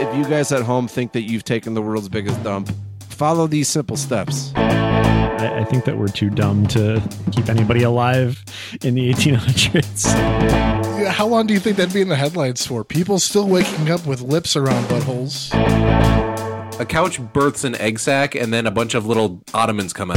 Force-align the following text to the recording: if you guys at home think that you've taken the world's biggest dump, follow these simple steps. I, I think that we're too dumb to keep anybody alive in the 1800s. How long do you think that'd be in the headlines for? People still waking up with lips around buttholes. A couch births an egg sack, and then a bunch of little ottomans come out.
if 0.00 0.16
you 0.16 0.24
guys 0.24 0.52
at 0.52 0.62
home 0.62 0.88
think 0.88 1.12
that 1.12 1.22
you've 1.22 1.44
taken 1.44 1.74
the 1.74 1.82
world's 1.82 2.08
biggest 2.08 2.42
dump, 2.42 2.70
follow 3.08 3.46
these 3.46 3.68
simple 3.68 3.96
steps. 3.96 4.52
I, 4.54 5.60
I 5.60 5.64
think 5.64 5.84
that 5.84 5.96
we're 5.96 6.08
too 6.08 6.30
dumb 6.30 6.66
to 6.68 7.02
keep 7.32 7.48
anybody 7.48 7.82
alive 7.82 8.44
in 8.82 8.94
the 8.94 9.12
1800s. 9.12 10.06
How 11.08 11.26
long 11.26 11.46
do 11.46 11.54
you 11.54 11.60
think 11.60 11.76
that'd 11.76 11.94
be 11.94 12.00
in 12.00 12.08
the 12.08 12.16
headlines 12.16 12.66
for? 12.66 12.84
People 12.84 13.18
still 13.18 13.48
waking 13.48 13.90
up 13.90 14.06
with 14.06 14.20
lips 14.20 14.56
around 14.56 14.84
buttholes. 14.84 15.50
A 16.78 16.84
couch 16.84 17.20
births 17.32 17.64
an 17.64 17.74
egg 17.76 17.98
sack, 17.98 18.34
and 18.34 18.52
then 18.52 18.66
a 18.66 18.70
bunch 18.70 18.94
of 18.94 19.06
little 19.06 19.42
ottomans 19.54 19.92
come 19.92 20.10
out. 20.10 20.16